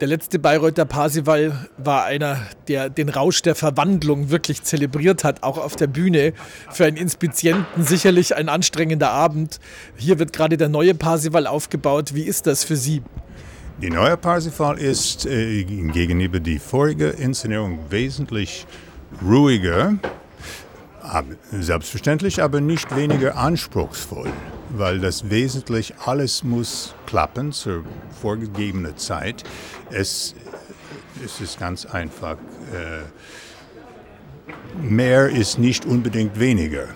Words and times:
Der 0.00 0.08
letzte 0.08 0.40
Bayreuther 0.40 0.86
Parsival 0.86 1.68
war 1.78 2.04
einer, 2.04 2.40
der 2.66 2.90
den 2.90 3.08
Rausch 3.08 3.42
der 3.42 3.54
Verwandlung 3.54 4.28
wirklich 4.28 4.64
zelebriert 4.64 5.22
hat, 5.22 5.44
auch 5.44 5.56
auf 5.56 5.76
der 5.76 5.86
Bühne. 5.86 6.32
Für 6.70 6.86
einen 6.86 6.96
Inspizienten 6.96 7.84
sicherlich 7.84 8.34
ein 8.34 8.48
anstrengender 8.48 9.10
Abend. 9.10 9.60
Hier 9.96 10.18
wird 10.18 10.32
gerade 10.32 10.56
der 10.56 10.68
neue 10.68 10.96
Parsival 10.96 11.46
aufgebaut. 11.46 12.12
Wie 12.12 12.24
ist 12.24 12.48
das 12.48 12.64
für 12.64 12.74
Sie? 12.74 13.02
Die 13.80 13.90
neue 13.90 14.16
Parsival 14.16 14.78
ist 14.78 15.26
äh, 15.26 15.62
gegenüber 15.62 16.40
die 16.40 16.58
vorige 16.58 17.10
Inszenierung 17.10 17.78
wesentlich 17.90 18.66
ruhiger, 19.24 19.94
selbstverständlich, 21.52 22.42
aber 22.42 22.60
nicht 22.60 22.96
weniger 22.96 23.36
anspruchsvoll, 23.36 24.30
weil 24.76 24.98
das 25.00 25.30
wesentlich 25.30 25.94
alles 26.04 26.42
muss 26.42 26.94
klappen 27.06 27.52
zur 27.52 27.84
vorgegebenen 28.20 28.96
Zeit. 28.96 29.44
Es, 29.90 30.34
es 31.24 31.40
ist 31.40 31.58
ganz 31.58 31.86
einfach. 31.86 32.36
Äh, 32.72 33.02
mehr 34.82 35.28
ist 35.28 35.58
nicht 35.58 35.86
unbedingt 35.86 36.38
weniger. 36.38 36.88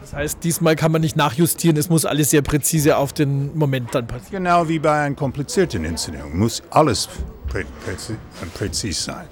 Das 0.00 0.12
heißt, 0.14 0.38
diesmal 0.42 0.74
kann 0.76 0.90
man 0.92 1.00
nicht 1.00 1.16
nachjustieren, 1.16 1.76
es 1.76 1.88
muss 1.88 2.04
alles 2.04 2.30
sehr 2.30 2.42
präzise 2.42 2.96
auf 2.96 3.12
den 3.12 3.56
Moment 3.56 3.94
dann 3.94 4.06
passieren. 4.06 4.44
Genau 4.44 4.68
wie 4.68 4.78
bei 4.80 5.06
einer 5.06 5.14
komplizierten 5.14 5.84
Inszenierung 5.84 6.36
muss 6.36 6.62
alles 6.70 7.08
prä 7.48 7.64
präzis, 7.84 8.16
präzis 8.54 9.04
sein. 9.04 9.26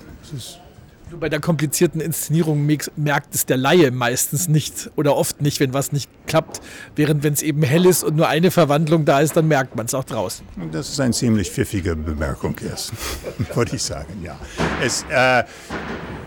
Bei 1.19 1.29
der 1.29 1.41
komplizierten 1.41 2.01
Inszenierung 2.01 2.67
merkt 2.97 3.35
es 3.35 3.47
der 3.47 3.57
Laie 3.57 3.91
meistens 3.91 4.49
nicht 4.49 4.91
oder 4.97 5.17
oft 5.17 5.41
nicht, 5.41 5.61
wenn 5.61 5.75
was 5.75 5.93
nicht 5.93 6.11
klappt. 6.27 6.61
Während 6.95 7.23
wenn 7.23 7.33
es 7.33 7.43
eben 7.43 7.63
hell 7.63 7.87
ist 7.87 8.05
und 8.05 8.17
nur 8.17 8.29
eine 8.29 8.51
Verwandlung 8.51 9.05
da 9.05 9.21
ist, 9.21 9.37
dann 9.37 9.49
merkt 9.49 9.77
man 9.77 9.87
es 9.87 9.95
auch 9.95 10.05
draußen. 10.05 10.47
Das 10.73 10.89
ist 10.89 11.01
eine 11.01 11.13
ziemlich 11.13 11.51
pfiffige 11.51 11.97
Bemerkung 11.97 12.57
erst, 12.69 12.93
würde 13.55 13.77
ich 13.77 13.83
sagen, 13.83 14.23
ja. 14.23 14.39
Es, 14.83 15.05
äh, 15.11 15.45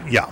ja. 0.10 0.28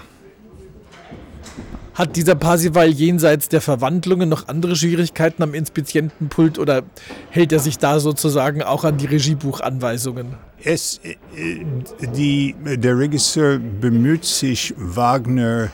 Hat 1.94 2.16
dieser 2.16 2.36
Parsival 2.36 2.90
jenseits 2.90 3.50
der 3.50 3.60
Verwandlungen 3.60 4.30
noch 4.30 4.48
andere 4.48 4.76
Schwierigkeiten 4.76 5.44
am 5.44 5.54
Inspizientenpult 5.54 6.58
oder 6.58 6.84
hält 7.30 7.52
er 7.52 7.60
sich 7.60 7.78
da 7.78 8.00
sozusagen 8.00 8.64
auch 8.64 8.86
an 8.86 8.98
die 8.98 9.08
Regiebuchanweisungen? 9.08 10.36
Es, 10.64 11.02
äh, 11.04 11.66
die, 12.16 12.56
der 12.64 12.98
Regisseur 12.98 13.60
bemüht 13.60 14.24
sich, 14.24 14.74
Wagner 14.78 15.70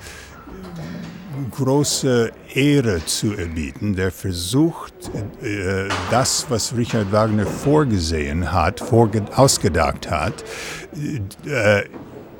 große 1.51 2.31
Ehre 2.53 3.05
zu 3.05 3.33
erbieten. 3.33 3.95
Der 3.95 4.11
versucht, 4.11 4.93
äh, 5.41 5.87
das, 6.09 6.47
was 6.49 6.75
Richard 6.75 7.11
Wagner 7.11 7.45
vorgesehen 7.45 8.51
hat, 8.51 8.81
ausgedacht 8.91 10.09
hat, 10.09 10.43
äh, 11.45 11.83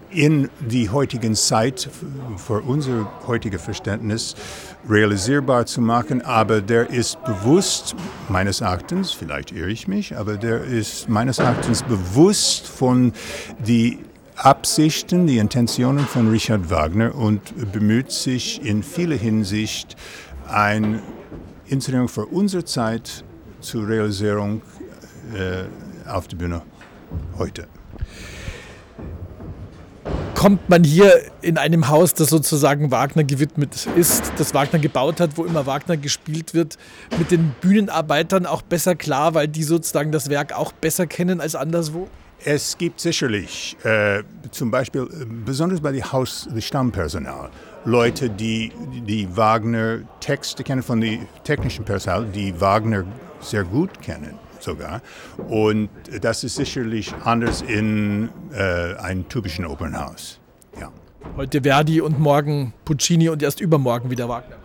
in 0.10 0.50
die 0.60 0.90
heutigen 0.90 1.36
Zeit, 1.36 1.90
für 2.38 2.62
unser 2.62 3.12
heutiges 3.28 3.62
Verständnis, 3.62 4.36
realisierbar 4.90 5.66
zu 5.66 5.82
machen. 5.82 6.22
Aber 6.22 6.62
der 6.62 6.90
ist 6.90 7.24
bewusst, 7.24 7.96
meines 8.30 8.62
Erachtens, 8.62 9.12
vielleicht 9.12 9.52
irre 9.52 9.70
ich 9.70 9.88
mich, 9.88 10.16
aber 10.16 10.38
der 10.38 10.64
ist 10.64 11.10
meines 11.10 11.40
Erachtens 11.40 11.84
bewusst 11.84 12.68
von 12.68 13.14
die 13.60 14.00
Absichten, 14.36 15.26
die 15.26 15.40
Intentionen 15.40 16.06
von 16.06 16.30
Richard 16.30 16.70
Wagner 16.70 17.16
und 17.16 17.72
bemüht 17.72 18.12
sich 18.12 18.64
in 18.64 18.84
vieler 18.84 19.16
Hinsicht, 19.16 19.96
eine 20.48 21.02
Inszenierung 21.66 22.08
für 22.08 22.26
unsere 22.28 22.64
Zeit 22.64 23.26
zur 23.60 23.88
Realisierung 23.88 24.62
äh, 25.34 25.66
auf 26.08 26.28
der 26.28 26.38
Bühne 26.38 26.62
heute 27.38 27.68
kommt 30.38 30.70
man 30.70 30.84
hier 30.84 31.20
in 31.42 31.58
einem 31.58 31.88
Haus, 31.88 32.14
das 32.14 32.30
sozusagen 32.30 32.92
Wagner 32.92 33.24
gewidmet 33.24 33.88
ist, 33.96 34.32
das 34.38 34.54
Wagner 34.54 34.78
gebaut 34.78 35.20
hat, 35.20 35.32
wo 35.36 35.46
immer 35.46 35.66
Wagner 35.66 35.98
gespielt 35.98 36.54
wird, 36.54 36.78
mit 37.18 37.32
den 37.32 37.56
Bühnenarbeitern 37.60 38.46
auch 38.46 38.62
besser 38.62 38.96
klar, 38.96 39.34
weil 39.34 39.48
die 39.48 39.64
sozusagen 39.64 40.12
das 40.12 40.30
Werk 40.30 40.54
auch 40.54 40.72
besser 40.74 41.08
kennen 41.08 41.42
als 41.42 41.56
anderswo? 41.56 42.08
Es 42.46 42.78
gibt 42.78 43.00
sicherlich, 43.00 43.78
äh, 43.84 44.22
zum 44.52 44.70
Beispiel, 44.70 45.02
äh, 45.02 45.26
besonders 45.26 45.82
bei 45.82 45.92
dem 45.92 46.12
Haus 46.12 46.48
des 46.54 46.66
Stammpersonal, 46.66 47.50
Leute, 47.86 48.30
die 48.30 48.72
die 49.08 49.36
Wagner-Texte 49.36 50.64
kennen, 50.64 50.84
von 50.84 51.02
dem 51.02 51.26
technischen 51.46 51.84
Personal, 51.84 52.26
die 52.26 52.62
Wagner 52.62 53.06
sehr 53.42 53.64
gut 53.64 54.04
kennen 54.04 54.38
sogar. 54.68 55.02
Und 55.48 55.90
das 56.22 56.44
ist 56.44 56.56
sicherlich 56.56 57.14
anders 57.24 57.62
in 57.62 58.30
äh, 58.52 58.96
einem 58.96 59.28
typischen 59.30 59.66
Opernhaus. 59.66 60.40
Ja. 60.80 60.92
Heute 61.36 61.62
Verdi 61.62 62.02
und 62.02 62.20
morgen 62.20 62.74
Puccini 62.86 63.30
und 63.30 63.42
erst 63.42 63.60
übermorgen 63.62 64.12
wieder 64.12 64.30
Wagner. 64.30 64.58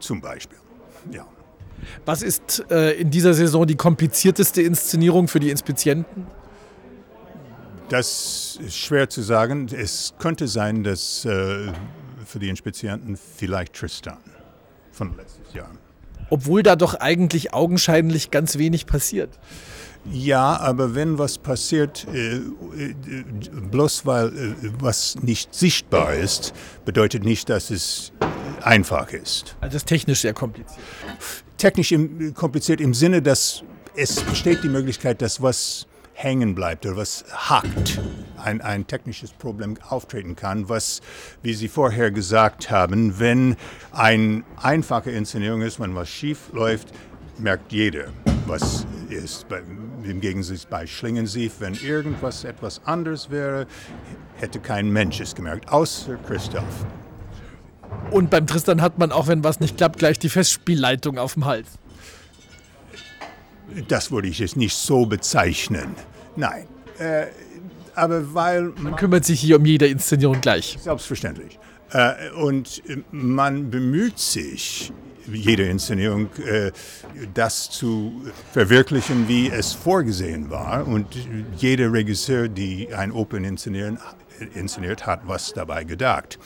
Zum 0.00 0.20
Beispiel, 0.20 0.58
ja. 1.10 1.26
Was 2.04 2.22
ist 2.22 2.64
äh, 2.70 2.92
in 2.92 3.10
dieser 3.10 3.34
Saison 3.34 3.66
die 3.66 3.76
komplizierteste 3.76 4.62
Inszenierung 4.62 5.28
für 5.28 5.40
die 5.40 5.50
Inspizienten? 5.50 6.26
Das 7.88 8.58
ist 8.60 8.76
schwer 8.76 9.08
zu 9.08 9.22
sagen. 9.22 9.68
Es 9.72 10.14
könnte 10.18 10.48
sein, 10.48 10.82
dass 10.82 11.24
äh, 11.24 11.72
für 12.24 12.40
die 12.40 12.48
Inspizienten 12.48 13.16
vielleicht 13.16 13.74
Tristan 13.74 14.18
von 14.90 15.16
letztes 15.16 15.54
Jahr 15.54 15.70
obwohl 16.30 16.62
da 16.62 16.76
doch 16.76 16.94
eigentlich 16.94 17.54
augenscheinlich 17.54 18.30
ganz 18.30 18.58
wenig 18.58 18.86
passiert. 18.86 19.38
Ja, 20.12 20.58
aber 20.60 20.94
wenn 20.94 21.18
was 21.18 21.38
passiert, 21.38 22.06
äh, 22.12 22.36
äh, 22.36 22.42
bloß 23.70 24.06
weil 24.06 24.28
äh, 24.28 24.54
was 24.78 25.16
nicht 25.22 25.54
sichtbar 25.54 26.14
ist, 26.14 26.52
bedeutet 26.84 27.24
nicht, 27.24 27.48
dass 27.48 27.70
es 27.70 28.12
einfach 28.62 29.12
ist. 29.12 29.56
Also 29.60 29.74
das 29.74 29.82
ist 29.82 29.86
technisch 29.86 30.20
sehr 30.20 30.32
kompliziert. 30.32 30.78
Technisch 31.58 31.94
kompliziert 32.34 32.80
im 32.80 32.94
Sinne, 32.94 33.20
dass 33.20 33.62
es 33.96 34.20
besteht 34.22 34.62
die 34.62 34.68
Möglichkeit, 34.68 35.22
dass 35.22 35.42
was 35.42 35.86
hängen 36.12 36.54
bleibt 36.54 36.86
oder 36.86 36.96
was 36.96 37.24
hakt, 37.30 38.00
ein, 38.46 38.60
ein 38.60 38.86
technisches 38.86 39.32
Problem 39.32 39.76
auftreten 39.88 40.36
kann, 40.36 40.68
was, 40.68 41.02
wie 41.42 41.52
Sie 41.52 41.68
vorher 41.68 42.10
gesagt 42.10 42.70
haben, 42.70 43.18
wenn 43.18 43.56
eine 43.92 44.44
einfache 44.56 45.10
Inszenierung 45.10 45.62
ist, 45.62 45.80
wenn 45.80 45.94
was 45.94 46.08
schief 46.08 46.52
läuft, 46.52 46.88
merkt 47.38 47.72
jeder, 47.72 48.06
was 48.46 48.86
ist. 49.10 49.46
Im 50.04 50.20
Gegensatz 50.20 50.64
bei 50.64 50.86
Schlingensief, 50.86 51.54
wenn 51.58 51.74
irgendwas 51.74 52.44
etwas 52.44 52.80
anders 52.84 53.30
wäre, 53.30 53.66
hätte 54.36 54.60
kein 54.60 54.90
Mensch 54.90 55.20
es 55.20 55.34
gemerkt, 55.34 55.68
außer 55.68 56.16
Christoph. 56.26 56.86
Und 58.10 58.30
beim 58.30 58.46
Tristan 58.46 58.80
hat 58.80 58.98
man 58.98 59.10
auch, 59.10 59.26
wenn 59.26 59.42
was 59.42 59.58
nicht 59.58 59.76
klappt, 59.76 59.98
gleich 59.98 60.18
die 60.18 60.28
Festspielleitung 60.28 61.18
auf 61.18 61.34
dem 61.34 61.44
Hals. 61.44 61.68
Das 63.88 64.12
würde 64.12 64.28
ich 64.28 64.38
jetzt 64.38 64.56
nicht 64.56 64.76
so 64.76 65.06
bezeichnen. 65.06 65.94
Nein. 66.36 66.66
Äh, 66.98 67.26
aber 67.96 68.34
weil. 68.34 68.62
Man, 68.62 68.82
man, 68.82 68.96
kümmert 68.96 69.24
sich 69.24 69.40
hier 69.40 69.56
um 69.56 69.64
jede 69.64 69.86
Inszenierung 69.86 70.40
gleich. 70.40 70.78
Selbstverständlich. 70.80 71.58
Äh, 71.92 72.30
und 72.32 72.82
man 73.10 73.70
bemüht 73.70 74.18
sich, 74.18 74.92
jede 75.32 75.64
Inszenierung 75.64 76.28
äh, 76.44 76.72
das 77.34 77.70
zu 77.70 78.22
verwirklichen, 78.52 79.28
wie 79.28 79.48
es 79.50 79.72
vorgesehen 79.72 80.50
war. 80.50 80.86
Und 80.86 81.06
jeder 81.56 81.92
Regisseur, 81.92 82.48
die 82.48 82.94
ein 82.94 83.12
Open 83.12 83.44
inszeniert, 83.44 85.06
hat 85.06 85.20
was 85.26 85.52
dabei 85.52 85.84
gedacht 85.84 86.38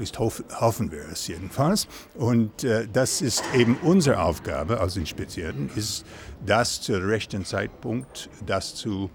ist 0.00 0.18
hoffen 0.18 0.90
wir 0.90 1.08
es 1.12 1.26
jedenfalls. 1.28 1.86
Und 2.14 2.64
äh, 2.64 2.88
das 2.90 3.20
ist 3.20 3.44
eben 3.54 3.76
unsere 3.82 4.22
Aufgabe 4.22 4.80
als 4.80 4.96
Inspizierten, 4.96 5.70
ist 5.76 6.04
das 6.44 6.80
zu 6.80 6.94
rechten 6.94 7.44
Zeitpunkt, 7.44 8.30
das 8.46 8.74
zu 8.74 9.10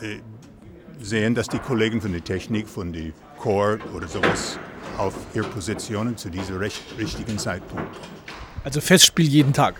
äh, 0.00 0.20
sehen, 1.04 1.34
dass 1.34 1.48
die 1.48 1.58
Kollegen 1.58 2.00
von 2.00 2.12
der 2.12 2.24
Technik, 2.24 2.68
von 2.68 2.92
der 2.92 3.12
Chor 3.38 3.78
oder 3.94 4.08
sowas 4.08 4.58
auf 4.98 5.14
ihre 5.34 5.48
Positionen 5.48 6.16
zu 6.16 6.30
diesem 6.30 6.56
recht, 6.56 6.82
richtigen 6.98 7.38
Zeitpunkt. 7.38 7.96
Also 8.64 8.80
Festspiel 8.80 9.26
jeden 9.26 9.52
Tag? 9.52 9.74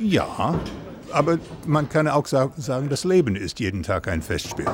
Ja, 0.00 0.58
aber 1.12 1.38
man 1.66 1.88
kann 1.88 2.08
auch 2.08 2.26
sagen, 2.26 2.88
das 2.88 3.04
Leben 3.04 3.36
ist 3.36 3.60
jeden 3.60 3.82
Tag 3.82 4.08
ein 4.08 4.20
Festspiel. 4.20 4.66